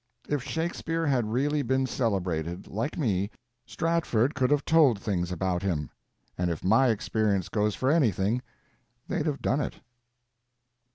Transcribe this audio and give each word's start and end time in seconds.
If 0.27 0.41
Shakespeare 0.41 1.05
had 1.05 1.31
really 1.31 1.61
been 1.61 1.85
celebrated, 1.85 2.65
like 2.67 2.97
me, 2.97 3.29
Stratford 3.67 4.33
could 4.33 4.49
have 4.49 4.65
told 4.65 4.97
things 4.97 5.31
about 5.31 5.61
him; 5.61 5.91
and 6.39 6.49
if 6.49 6.63
my 6.63 6.87
experience 6.87 7.49
goes 7.49 7.75
for 7.75 7.91
anything, 7.91 8.41
they'd 9.07 9.27
have 9.27 9.43
done 9.43 9.61
it. 9.61 9.75